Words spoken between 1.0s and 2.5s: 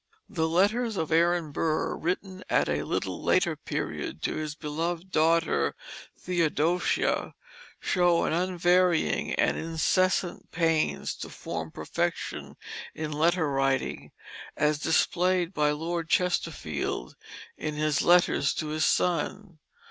Aaron Burr, written